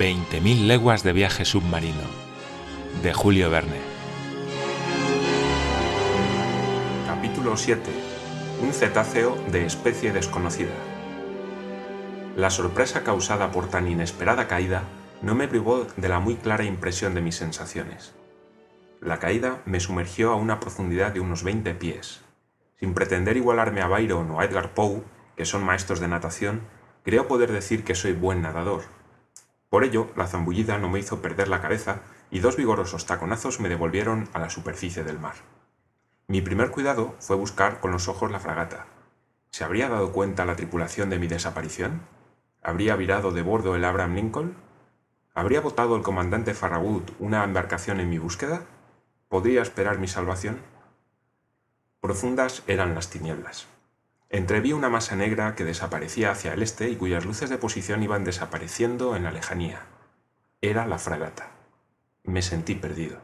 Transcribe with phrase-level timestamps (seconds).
[0.00, 2.00] 20.000 leguas de viaje submarino
[3.02, 3.76] de Julio Verne.
[7.06, 7.82] Capítulo 7.
[8.62, 10.72] Un cetáceo de especie desconocida.
[12.34, 14.84] La sorpresa causada por tan inesperada caída
[15.20, 18.14] no me privó de la muy clara impresión de mis sensaciones.
[19.02, 22.22] La caída me sumergió a una profundidad de unos 20 pies.
[22.78, 25.02] Sin pretender igualarme a Byron o a Edgar Poe,
[25.36, 26.62] que son maestros de natación,
[27.04, 28.99] creo poder decir que soy buen nadador.
[29.70, 33.68] Por ello, la zambullida no me hizo perder la cabeza y dos vigorosos taconazos me
[33.68, 35.36] devolvieron a la superficie del mar.
[36.26, 38.86] Mi primer cuidado fue buscar con los ojos la fragata.
[39.50, 42.02] ¿Se habría dado cuenta la tripulación de mi desaparición?
[42.62, 44.56] ¿Habría virado de bordo el Abraham Lincoln?
[45.34, 48.64] ¿Habría votado el comandante Farragut una embarcación en mi búsqueda?
[49.28, 50.60] ¿Podría esperar mi salvación?
[52.00, 53.68] Profundas eran las tinieblas.
[54.32, 58.22] Entreví una masa negra que desaparecía hacia el este y cuyas luces de posición iban
[58.22, 59.80] desapareciendo en la lejanía.
[60.60, 61.50] Era la fragata.
[62.22, 63.18] Me sentí perdido.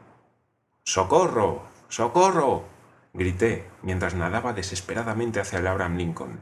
[0.83, 1.63] ¡Socorro!
[1.87, 2.65] ¡Socorro!
[3.13, 6.41] grité mientras nadaba desesperadamente hacia el Abraham Lincoln,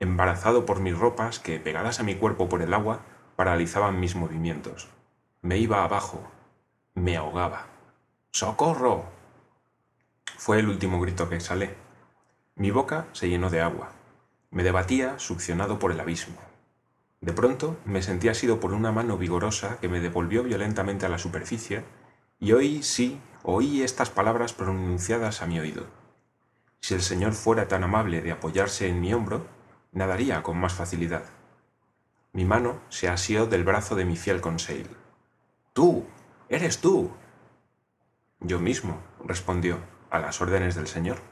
[0.00, 3.02] embarazado por mis ropas que, pegadas a mi cuerpo por el agua,
[3.36, 4.88] paralizaban mis movimientos.
[5.42, 6.22] Me iba abajo.
[6.94, 7.66] Me ahogaba.
[8.30, 9.04] ¡Socorro!
[10.38, 11.89] Fue el último grito que exhalé.
[12.60, 13.92] Mi boca se llenó de agua.
[14.50, 16.36] Me debatía, succionado por el abismo.
[17.22, 21.16] De pronto me sentí asido por una mano vigorosa que me devolvió violentamente a la
[21.16, 21.84] superficie,
[22.38, 25.86] y oí, sí, oí estas palabras pronunciadas a mi oído.
[26.82, 29.46] Si el Señor fuera tan amable de apoyarse en mi hombro,
[29.92, 31.24] nadaría con más facilidad.
[32.34, 34.86] Mi mano se asió del brazo de mi fiel Conseil.
[35.72, 36.04] Tú,
[36.50, 37.10] eres tú,
[38.38, 39.78] yo mismo, respondió,
[40.10, 41.29] a las órdenes del Señor.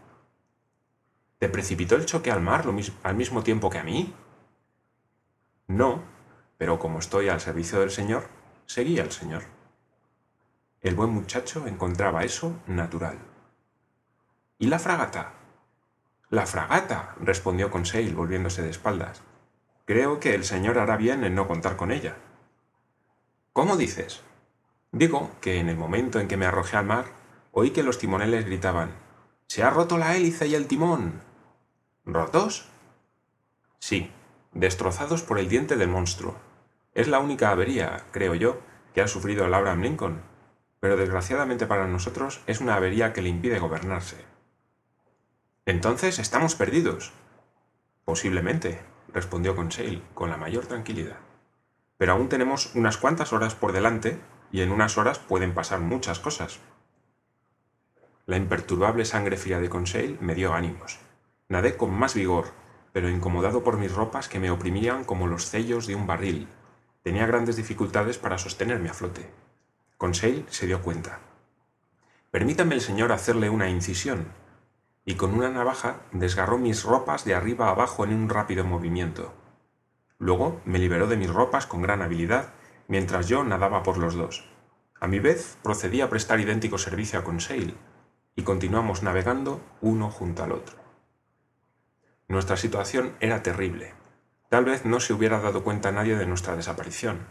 [1.38, 2.64] ¿Te precipitó el choque al mar
[3.02, 4.14] al mismo tiempo que a mí?
[5.68, 6.02] No,
[6.56, 8.28] pero como estoy al servicio del Señor,
[8.66, 9.44] seguí al Señor.
[10.80, 13.18] El buen muchacho encontraba eso natural.
[14.58, 15.34] ¿Y la fragata?
[16.30, 19.22] La fragata, respondió Conseil, volviéndose de espaldas.
[19.86, 22.16] Creo que el señor hará bien en no contar con ella.
[23.52, 24.20] ¿Cómo dices?
[24.92, 27.06] Digo que en el momento en que me arrojé al mar,
[27.52, 28.90] oí que los timoneles gritaban
[29.46, 31.27] Se ha roto la hélice y el timón.
[32.10, 32.64] ¿Rotos?
[33.80, 34.10] Sí,
[34.54, 36.36] destrozados por el diente del monstruo.
[36.94, 38.60] Es la única avería, creo yo,
[38.94, 40.22] que ha sufrido el Abraham Lincoln,
[40.80, 44.16] pero desgraciadamente para nosotros es una avería que le impide gobernarse.
[45.66, 47.12] Entonces estamos perdidos.
[48.06, 48.80] Posiblemente,
[49.12, 51.18] respondió Conseil con la mayor tranquilidad.
[51.98, 54.18] Pero aún tenemos unas cuantas horas por delante
[54.50, 56.58] y en unas horas pueden pasar muchas cosas.
[58.24, 61.00] La imperturbable sangre fría de Conseil me dio ánimos.
[61.48, 62.52] Nadé con más vigor,
[62.92, 66.48] pero incomodado por mis ropas que me oprimían como los sellos de un barril.
[67.02, 69.30] Tenía grandes dificultades para sostenerme a flote.
[69.96, 71.20] Conseil se dio cuenta.
[72.30, 74.26] Permítame el señor hacerle una incisión.
[75.06, 79.32] Y con una navaja desgarró mis ropas de arriba a abajo en un rápido movimiento.
[80.18, 82.52] Luego me liberó de mis ropas con gran habilidad
[82.88, 84.44] mientras yo nadaba por los dos.
[85.00, 87.76] A mi vez procedí a prestar idéntico servicio a Conseil,
[88.34, 90.87] y continuamos navegando uno junto al otro.
[92.28, 93.94] Nuestra situación era terrible.
[94.48, 97.26] Tal vez no se hubiera dado cuenta nadie de nuestra desaparición,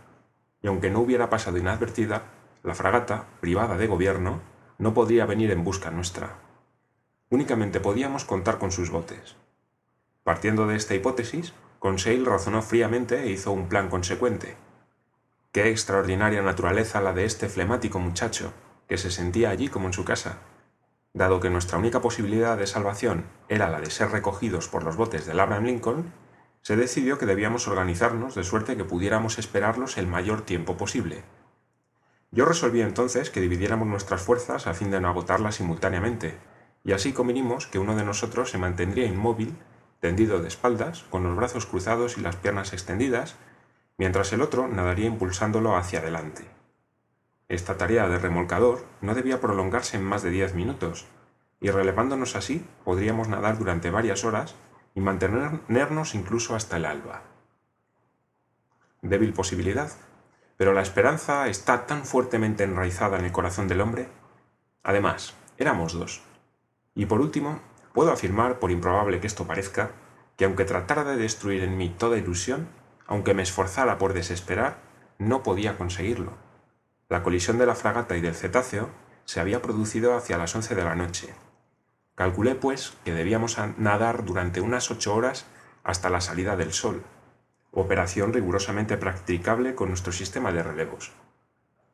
[0.62, 2.24] y aunque no hubiera pasado inadvertida,
[2.64, 4.42] la fragata, privada de gobierno,
[4.78, 6.36] no podría venir en busca nuestra.
[7.30, 9.36] Únicamente podíamos contar con sus botes.
[10.24, 14.58] Partiendo de esta hipótesis, Conseil razonó fríamente e hizo un plan consecuente,
[15.58, 18.54] Qué extraordinaria naturaleza la de este flemático muchacho,
[18.88, 20.38] que se sentía allí como en su casa.
[21.18, 25.26] Dado que nuestra única posibilidad de salvación era la de ser recogidos por los botes
[25.26, 26.14] del Abraham Lincoln,
[26.62, 31.24] se decidió que debíamos organizarnos de suerte que pudiéramos esperarlos el mayor tiempo posible.
[32.30, 36.38] Yo resolví entonces que dividiéramos nuestras fuerzas a fin de no agotarlas simultáneamente,
[36.84, 39.58] y así convinimos que uno de nosotros se mantendría inmóvil,
[40.00, 43.38] tendido de espaldas, con los brazos cruzados y las piernas extendidas,
[43.98, 46.57] mientras el otro nadaría impulsándolo hacia adelante.
[47.50, 51.06] Esta tarea de remolcador no debía prolongarse en más de diez minutos,
[51.62, 54.56] y relevándonos así podríamos nadar durante varias horas
[54.94, 57.22] y mantenernos incluso hasta el alba.
[59.02, 59.92] Débil posibilidad,
[60.58, 64.10] pero la esperanza está tan fuertemente enraizada en el corazón del hombre.
[64.84, 66.24] Además, éramos dos.
[66.96, 67.60] Y por último,
[67.94, 69.92] puedo afirmar, por improbable que esto parezca,
[70.36, 72.68] que aunque tratara de destruir en mí toda ilusión,
[73.06, 74.80] aunque me esforzara por desesperar,
[75.18, 76.34] no podía conseguirlo.
[77.10, 78.90] La colisión de la fragata y del cetáceo
[79.24, 81.34] se había producido hacia las once de la noche.
[82.16, 85.46] Calculé, pues, que debíamos nadar durante unas ocho horas
[85.86, 87.04] hasta la salida del sol,
[87.72, 91.14] operación rigurosamente practicable con nuestro sistema de relevos.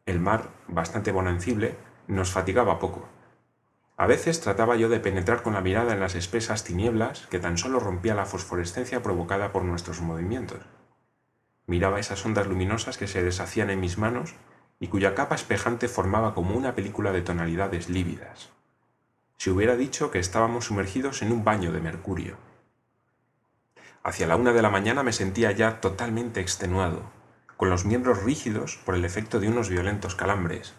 [0.08, 1.76] El mar, bastante bonancible,
[2.08, 3.08] nos fatigaba poco.
[3.98, 7.60] A veces trataba yo de penetrar con la mirada en las espesas tinieblas que tan
[7.60, 10.62] solo rompía la fosforescencia provocada por nuestros movimientos.
[11.68, 14.34] Miraba esas ondas luminosas que se deshacían en mis manos
[14.84, 18.50] y cuya capa espejante formaba como una película de tonalidades lívidas.
[19.38, 22.36] Se hubiera dicho que estábamos sumergidos en un baño de mercurio.
[24.04, 27.04] Hacia la una de la mañana me sentía ya totalmente extenuado,
[27.56, 30.74] con los miembros rígidos por el efecto de unos violentos calambres.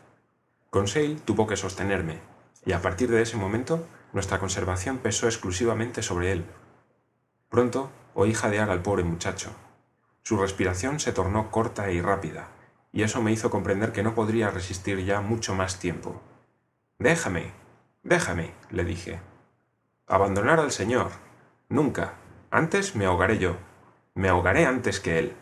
[0.69, 2.21] Conseil tuvo que sostenerme,
[2.67, 6.45] y a partir de ese momento nuestra conservación pesó exclusivamente sobre él.
[7.49, 9.53] Pronto oí jadear al pobre muchacho.
[10.23, 12.49] Su respiración se tornó corta y rápida,
[12.95, 16.23] y eso me hizo comprender que no podría resistir ya mucho más tiempo.
[17.01, 17.51] Déjame,
[18.05, 19.21] déjame, le dije.
[20.07, 21.11] Abandonar al Señor.
[21.69, 22.15] Nunca,
[22.53, 23.57] antes me ahogaré yo.
[24.15, 25.37] Me ahogaré antes que él.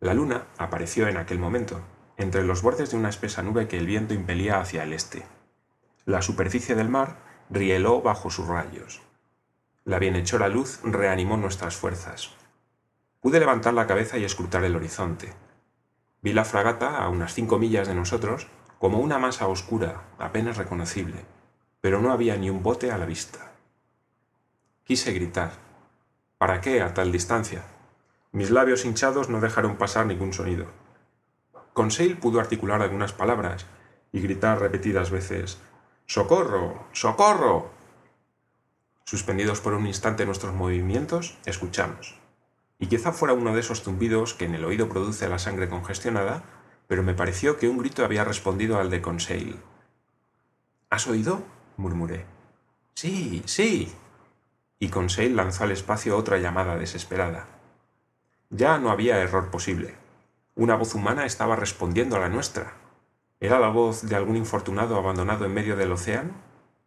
[0.00, 1.80] La luna apareció en aquel momento,
[2.16, 5.24] entre los bordes de una espesa nube que el viento impelía hacia el este.
[6.06, 7.18] La superficie del mar
[7.50, 9.00] rieló bajo sus rayos.
[9.84, 12.34] La bienhechora luz reanimó nuestras fuerzas.
[13.20, 15.43] Pude levantar la cabeza y escrutar el horizonte.
[16.24, 18.46] Vi la fragata a unas cinco millas de nosotros
[18.78, 21.22] como una masa oscura, apenas reconocible,
[21.82, 23.52] pero no había ni un bote a la vista.
[24.84, 25.52] Quise gritar.
[26.38, 27.62] ¿Para qué a tal distancia?
[28.32, 30.64] Mis labios hinchados no dejaron pasar ningún sonido.
[31.74, 33.66] Conseil pudo articular algunas palabras
[34.10, 35.60] y gritar repetidas veces
[36.06, 36.86] ¡Socorro!
[36.92, 37.68] ¡Socorro!
[39.04, 42.23] Suspendidos por un instante nuestros movimientos, escuchamos.
[42.78, 46.42] Y quizá fuera uno de esos zumbidos que en el oído produce la sangre congestionada,
[46.86, 49.56] pero me pareció que un grito había respondido al de Conseil.
[50.90, 51.42] ¿Has oído?
[51.76, 52.24] murmuré.
[52.94, 53.92] Sí, sí,
[54.78, 57.46] y Conseil lanzó al espacio otra llamada desesperada.
[58.50, 59.94] Ya no había error posible.
[60.54, 62.74] Una voz humana estaba respondiendo a la nuestra.
[63.40, 66.32] ¿Era la voz de algún infortunado abandonado en medio del océano?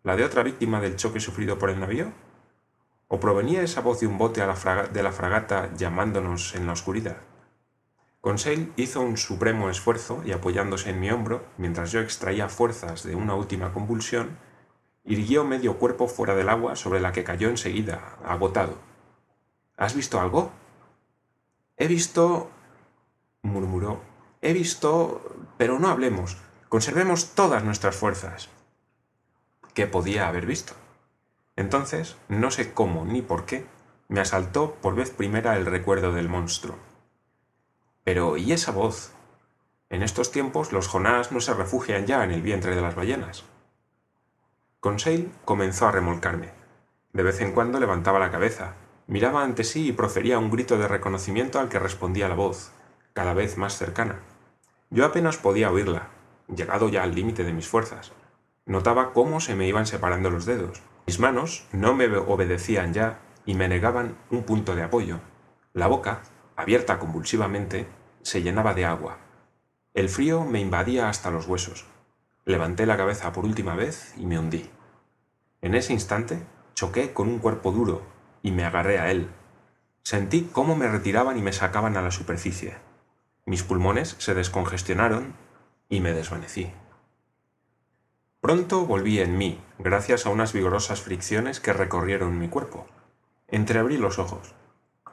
[0.03, 2.13] ¿La de otra víctima del choque sufrido por el navío?
[3.09, 7.17] ¿O provenía esa voz de un bote de la fragata llamándonos en la oscuridad?
[8.19, 13.15] Conseil hizo un supremo esfuerzo y apoyándose en mi hombro, mientras yo extraía fuerzas de
[13.15, 14.37] una última convulsión,
[15.05, 18.77] irguió medio cuerpo fuera del agua sobre la que cayó enseguida, agotado.
[19.77, 20.51] ¿Has visto algo?
[21.77, 22.49] He visto...
[23.41, 24.01] murmuró.
[24.41, 25.21] He visto...
[25.57, 26.37] pero no hablemos.
[26.67, 28.49] Conservemos todas nuestras fuerzas.
[29.73, 30.73] ¿Qué podía haber visto?
[31.57, 33.65] Entonces, no sé cómo ni por qué,
[34.07, 36.77] me asaltó por vez primera el recuerdo del monstruo.
[38.03, 39.11] Pero, ¿y esa voz?
[39.89, 43.43] En estos tiempos los jonás no se refugian ya en el vientre de las ballenas.
[44.79, 46.51] Conseil comenzó a remolcarme.
[47.11, 48.75] De vez en cuando levantaba la cabeza,
[49.07, 52.71] miraba ante sí y profería un grito de reconocimiento al que respondía la voz,
[53.13, 54.19] cada vez más cercana.
[54.91, 56.09] Yo apenas podía oírla,
[56.55, 58.11] llegado ya al límite de mis fuerzas.
[58.67, 60.83] Notaba cómo se me iban separando los dedos.
[61.07, 65.21] Mis manos no me obedecían ya y me negaban un punto de apoyo.
[65.71, 66.21] La boca,
[66.57, 67.87] abierta convulsivamente,
[68.23, 69.19] se llenaba de agua.
[69.93, 71.85] El frío me invadía hasta los huesos.
[72.43, 74.69] Levanté la cabeza por última vez y me hundí.
[75.61, 78.01] En ese instante choqué con un cuerpo duro
[78.43, 79.29] y me agarré a él.
[80.03, 82.75] Sentí cómo me retiraban y me sacaban a la superficie.
[83.45, 85.35] Mis pulmones se descongestionaron
[85.87, 86.69] y me desvanecí.
[88.39, 92.85] Pronto volví en mí, gracias a unas vigorosas fricciones que recorrieron mi cuerpo.
[93.47, 94.53] Entreabrí los ojos.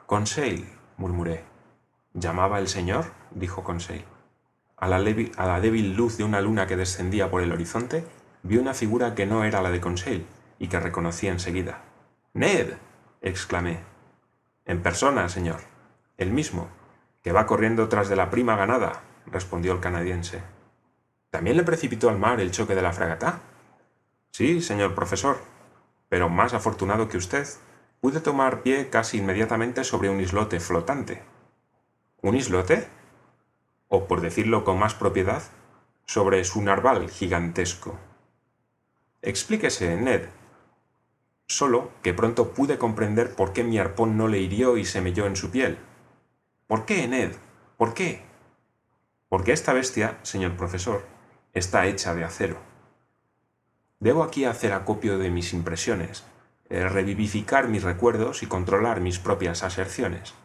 [0.05, 1.43] Conseil, murmuré.
[2.13, 3.05] ¿Llamaba el señor?
[3.31, 4.05] dijo Conseil.
[4.77, 8.05] A la, a la débil luz de una luna que descendía por el horizonte,
[8.43, 10.27] vi una figura que no era la de Conseil
[10.59, 11.81] y que reconocí enseguida.
[12.33, 12.73] Ned.
[13.21, 13.79] exclamé.
[14.65, 15.61] En persona, señor.
[16.17, 16.69] El mismo,
[17.23, 20.43] que va corriendo tras de la prima ganada, respondió el canadiense.
[21.35, 23.41] ¿También le precipitó al mar el choque de la fragata?
[24.31, 25.37] Sí, señor profesor,
[26.07, 27.45] pero más afortunado que usted,
[27.99, 31.23] pude tomar pie casi inmediatamente sobre un islote flotante.
[32.21, 32.87] ¿Un islote?
[33.89, 35.43] o por decirlo con más propiedad,
[36.05, 37.99] sobre su narval gigantesco.
[39.21, 40.29] Explíquese, Ned.
[41.47, 45.25] Solo que pronto pude comprender por qué mi arpón no le hirió y se melló
[45.25, 45.79] en su piel.
[46.67, 47.33] ¿Por qué, Ned?
[47.75, 48.23] ¿Por qué?
[49.27, 51.13] Porque esta bestia, señor profesor,
[51.55, 52.57] está hecha de acero.
[54.01, 56.25] Debo aquí hacer acopio de mis impresiones,
[56.69, 60.35] eh, revivificar mis recuerdos y controlar mis propias aserciones.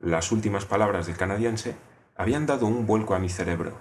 [0.00, 1.76] Las últimas palabras del canadiense
[2.16, 3.78] habían dado un vuelco a mi cerebro.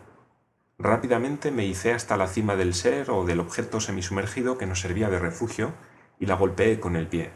[0.78, 5.10] Rápidamente me hice hasta la cima del ser o del objeto semisumergido que nos servía
[5.10, 5.74] de refugio
[6.20, 7.32] y la golpeé con el pie.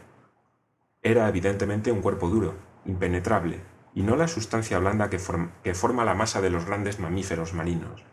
[1.02, 3.62] Era evidentemente un cuerpo duro, impenetrable,
[3.94, 5.18] y no la sustancia blanda que,
[5.62, 8.04] que forma la masa de los grandes mamíferos marinos.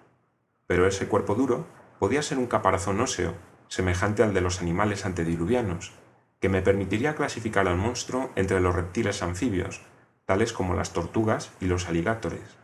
[0.67, 1.65] Pero ese cuerpo duro
[2.00, 3.36] podía ser un caparazón óseo,
[3.67, 5.93] semejante al de los animales antediluvianos,
[6.39, 9.81] que me permitiría clasificar al monstruo entre los reptiles anfibios,
[10.25, 12.57] tales como las tortugas y los aligátores.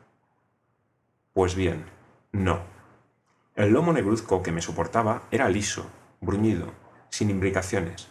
[1.33, 1.85] Pues bien,
[2.31, 2.61] no.
[3.55, 5.85] El lomo negruzco que me soportaba era liso,
[6.21, 6.67] bruñido,
[7.09, 8.07] sin imbricaciones.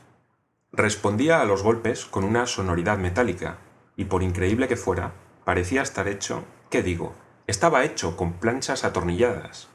[0.72, 3.58] Respondía a los golpes con una sonoridad metálica,
[3.96, 5.12] y por increíble que fuera,
[5.44, 7.14] parecía estar hecho, ¿qué digo?
[7.46, 9.69] Estaba hecho con planchas atornilladas.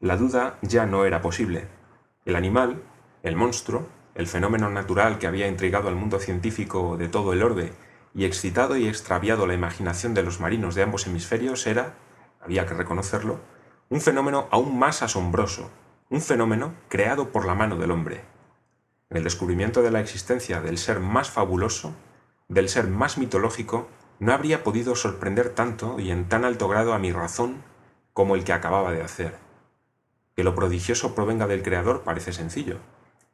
[0.00, 1.66] La duda ya no era posible.
[2.24, 2.84] El animal,
[3.24, 7.72] el monstruo, el fenómeno natural que había intrigado al mundo científico de todo el orbe
[8.14, 11.94] y excitado y extraviado la imaginación de los marinos de ambos hemisferios era,
[12.40, 13.40] había que reconocerlo,
[13.88, 15.68] un fenómeno aún más asombroso,
[16.10, 18.20] un fenómeno creado por la mano del hombre.
[19.10, 21.92] En el descubrimiento de la existencia del ser más fabuloso,
[22.46, 23.88] del ser más mitológico,
[24.20, 27.64] no habría podido sorprender tanto y en tan alto grado a mi razón
[28.12, 29.47] como el que acababa de hacer.
[30.38, 32.76] Que lo prodigioso provenga del Creador parece sencillo,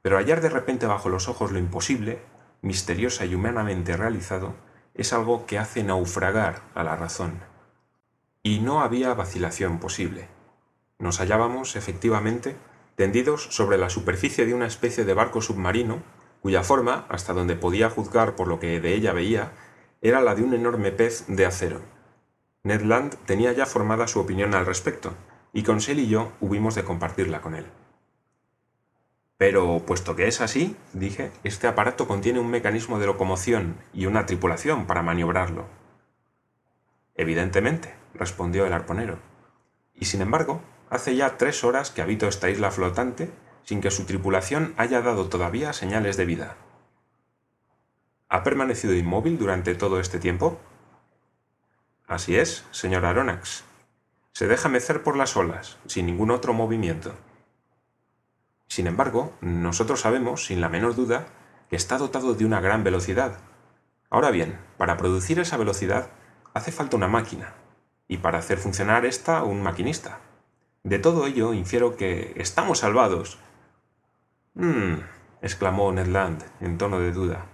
[0.01, 2.23] pero hallar de repente bajo los ojos lo imposible,
[2.63, 4.55] misteriosa y humanamente realizado,
[4.95, 7.43] es algo que hace naufragar a la razón.
[8.43, 10.29] Y no había vacilación posible.
[10.99, 12.57] Nos hallábamos, efectivamente,
[12.97, 16.03] tendidos sobre la superficie de una especie de barco submarino,
[16.41, 19.53] cuya forma, hasta donde podía juzgar por lo que de ella veía,
[20.01, 21.83] era la de un enorme pez de acero.
[22.63, 25.13] Ned Land tenía ya formada su opinión al respecto,
[25.55, 27.65] y Conseil y yo hubimos de compartirla con él.
[29.39, 34.27] Pero, puesto que es así, dije, este aparato contiene un mecanismo de locomoción y una
[34.27, 35.67] tripulación para maniobrarlo.
[37.15, 39.19] Evidentemente, respondió el arponero.
[39.95, 43.31] Y sin embargo, hace ya tres horas que habito esta isla flotante
[43.63, 46.57] sin que su tripulación haya dado todavía señales de vida.
[48.29, 50.59] ¿Ha permanecido inmóvil durante todo este tiempo?
[52.07, 53.65] Así es, señor Aronax.
[54.35, 57.15] Se deja mecer por las olas, sin ningún otro movimiento.
[58.67, 61.29] Sin embargo, nosotros sabemos, sin la menor duda,
[61.71, 63.39] que está dotado de una gran velocidad.
[64.11, 66.11] Ahora bien, para producir esa velocidad
[66.53, 67.55] hace falta una máquina,
[68.09, 70.19] y para hacer funcionar esta un maquinista.
[70.83, 73.39] De todo ello infiero que estamos salvados.
[74.55, 74.95] Mmm,
[75.43, 77.47] exclamó Ned Land en tono de duda.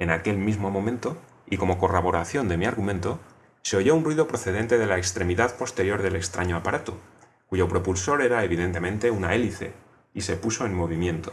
[0.00, 3.20] En aquel mismo momento, y como corroboración de mi argumento,
[3.64, 6.98] se oyó un ruido procedente de la extremidad posterior del extraño aparato,
[7.46, 9.72] cuyo propulsor era evidentemente una hélice,
[10.12, 11.32] y se puso en movimiento.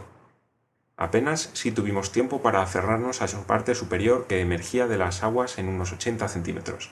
[0.95, 5.57] Apenas si tuvimos tiempo para aferrarnos a su parte superior que emergía de las aguas
[5.57, 6.91] en unos 80 centímetros.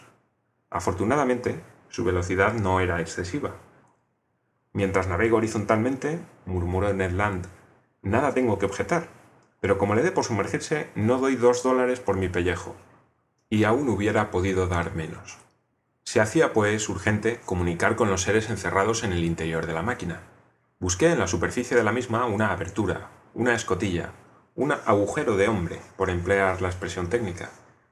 [0.69, 3.55] Afortunadamente, su velocidad no era excesiva.
[4.73, 7.47] Mientras navego horizontalmente, murmuró Ned Land,
[8.01, 9.07] nada tengo que objetar,
[9.61, 12.75] pero como le dé por sumergirse, no doy dos dólares por mi pellejo.
[13.49, 15.37] Y aún hubiera podido dar menos.
[16.03, 20.21] Se hacía, pues, urgente comunicar con los seres encerrados en el interior de la máquina.
[20.79, 24.11] Busqué en la superficie de la misma una abertura, una escotilla,
[24.55, 27.49] un agujero de hombre, por emplear la expresión técnica,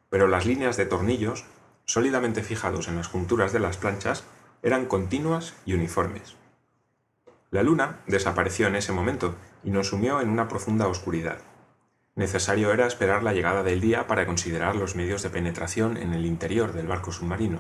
[0.10, 1.46] pero las líneas de tornillos,
[1.86, 4.24] sólidamente fijados en las junturas de las planchas,
[4.64, 6.36] eran continuas y uniformes.
[7.52, 11.40] La luna desapareció en ese momento y nos sumió en una profunda oscuridad.
[12.18, 16.26] Necesario era esperar la llegada del día para considerar los medios de penetración en el
[16.26, 17.60] interior del barco submarino.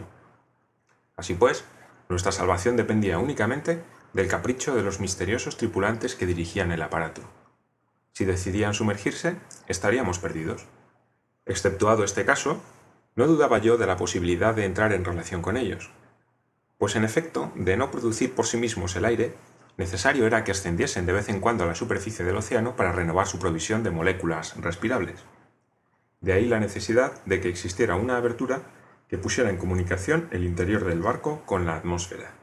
[1.16, 1.64] Así pues,
[2.10, 3.84] nuestra salvación dependía únicamente
[4.14, 7.22] del capricho de los misteriosos tripulantes que dirigían el aparato.
[8.14, 9.36] Si decidían sumergirse,
[9.68, 10.66] estaríamos perdidos.
[11.46, 12.60] Exceptuado este caso,
[13.16, 15.92] no dudaba yo de la posibilidad de entrar en relación con ellos,
[16.80, 19.36] pues en efecto, de no producir por sí mismos el aire,
[19.78, 23.28] necesario era que ascendiesen de vez en cuando a la superficie del océano para renovar
[23.28, 25.24] su provisión de moléculas respirables.
[26.20, 28.64] De ahí la necesidad de que existiera una abertura
[29.08, 32.34] que pusiera en comunicación el interior del barco con la atmósfera.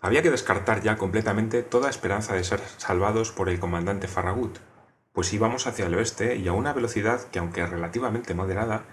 [0.00, 4.58] Había que descartar ya completamente toda esperanza de ser salvados por el comandante Farragut,
[5.12, 8.84] pues íbamos hacia el oeste y a una velocidad que, aunque relativamente moderada,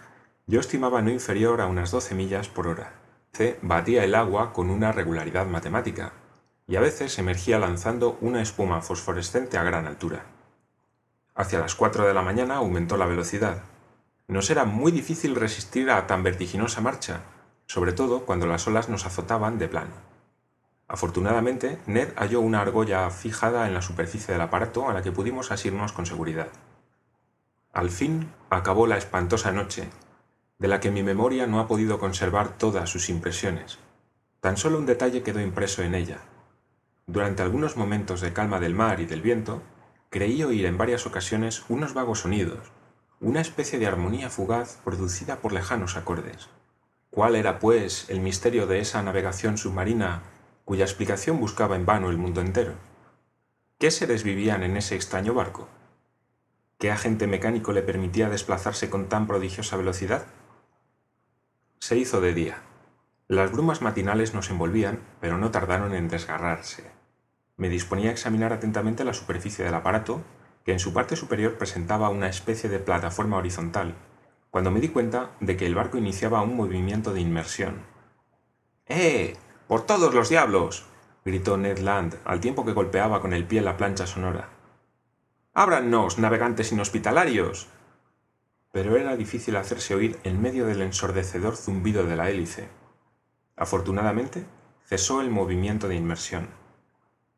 [0.48, 2.94] yo estimaba no inferior a unas 12 millas por hora.
[3.32, 6.14] C batía el agua con una regularidad matemática,
[6.68, 10.26] y a veces emergía lanzando una espuma fosforescente a gran altura.
[11.34, 13.64] Hacia las 4 de la mañana aumentó la velocidad.
[14.28, 17.22] Nos era muy difícil resistir a tan vertiginosa marcha,
[17.68, 19.94] sobre todo cuando las olas nos azotaban de plano.
[20.90, 25.52] Afortunadamente, Ned halló una argolla fijada en la superficie del aparato a la que pudimos
[25.52, 26.48] asirnos con seguridad.
[27.72, 29.90] Al fin acabó la espantosa noche,
[30.60, 33.80] de la que mi memoria no ha podido conservar todas sus impresiones.
[34.42, 36.20] Tan solo un detalle quedó impreso en ella.
[37.10, 39.62] Durante algunos momentos de calma del mar y del viento,
[40.10, 42.74] creí oír en varias ocasiones unos vagos sonidos,
[43.22, 46.50] una especie de armonía fugaz producida por lejanos acordes.
[47.10, 50.24] ¿Cuál era, pues, el misterio de esa navegación submarina
[50.66, 52.74] cuya explicación buscaba en vano el mundo entero?
[53.80, 55.70] ¿Qué seres vivían en ese extraño barco?
[56.78, 60.26] ¿Qué agente mecánico le permitía desplazarse con tan prodigiosa velocidad?
[61.80, 62.58] Se hizo de día.
[63.30, 66.97] Las brumas matinales nos envolvían, pero no tardaron en desgarrarse.
[67.58, 70.22] Me disponía a examinar atentamente la superficie del aparato,
[70.64, 73.96] que en su parte superior presentaba una especie de plataforma horizontal,
[74.52, 77.82] cuando me di cuenta de que el barco iniciaba un movimiento de inmersión.
[78.86, 79.36] ¡Eh!
[79.68, 80.86] ¡Por todos los diablos!
[81.26, 84.50] gritó Ned Land al tiempo que golpeaba con el pie la plancha sonora.
[85.54, 87.68] ¡Ábrannos, navegantes inhospitalarios!
[88.72, 92.70] Pero era difícil hacerse oír en medio del ensordecedor zumbido de la hélice.
[93.56, 94.46] Afortunadamente,
[94.86, 96.67] cesó el movimiento de inmersión.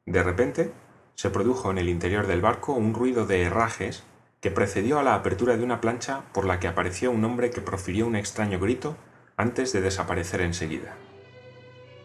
[0.10, 0.72] De repente,
[1.13, 4.04] se produjo en el interior del barco un ruido de herrajes
[4.42, 7.62] que precedió a la apertura de una plancha por la que apareció un hombre que
[7.62, 8.98] profirió un extraño grito
[9.38, 10.96] antes de desaparecer enseguida.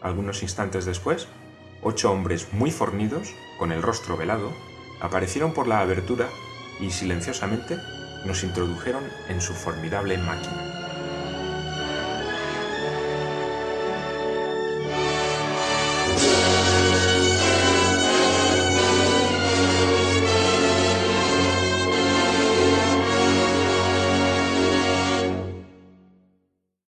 [0.01, 1.27] Algunos instantes después,
[1.81, 4.51] ocho hombres muy fornidos, con el rostro velado,
[5.01, 6.27] aparecieron por la abertura
[6.79, 7.79] y silenciosamente
[8.23, 10.84] nos introdujeron en su formidable máquina.